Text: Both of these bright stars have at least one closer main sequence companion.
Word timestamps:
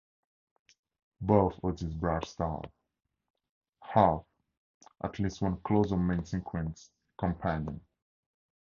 Both 1.21 1.63
of 1.63 1.77
these 1.77 1.93
bright 1.93 2.25
stars 2.25 2.65
have 3.83 4.21
at 5.03 5.19
least 5.19 5.43
one 5.43 5.57
closer 5.61 5.95
main 5.95 6.25
sequence 6.25 6.89
companion. 7.19 7.79